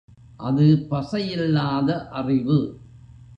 [0.37, 2.59] அது பசை இல்லாத அறிவு.